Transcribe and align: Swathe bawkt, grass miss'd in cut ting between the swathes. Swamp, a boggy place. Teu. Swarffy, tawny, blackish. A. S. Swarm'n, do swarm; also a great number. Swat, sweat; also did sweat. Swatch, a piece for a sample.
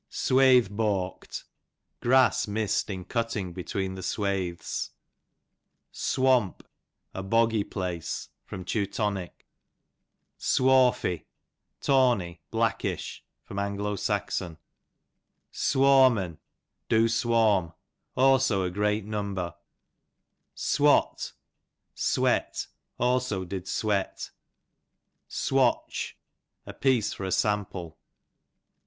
Swathe 0.09 0.69
bawkt, 0.71 1.43
grass 2.01 2.47
miss'd 2.47 2.89
in 2.89 3.05
cut 3.05 3.29
ting 3.29 3.53
between 3.53 3.93
the 3.93 4.01
swathes. 4.01 4.89
Swamp, 5.91 6.63
a 7.13 7.21
boggy 7.21 7.63
place. 7.63 8.29
Teu. 8.49 8.87
Swarffy, 10.39 11.25
tawny, 11.79 12.41
blackish. 12.49 13.23
A. 13.47 13.53
S. 13.53 14.41
Swarm'n, 15.51 16.37
do 16.89 17.07
swarm; 17.07 17.73
also 18.17 18.63
a 18.63 18.71
great 18.71 19.05
number. 19.05 19.53
Swat, 20.55 21.31
sweat; 21.93 22.65
also 22.97 23.45
did 23.45 23.67
sweat. 23.67 24.31
Swatch, 25.27 26.17
a 26.65 26.73
piece 26.73 27.13
for 27.13 27.23
a 27.23 27.31
sample. 27.31 27.99